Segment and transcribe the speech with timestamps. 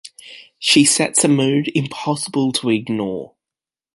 [0.57, 3.35] She sets a mood impossible to ignore.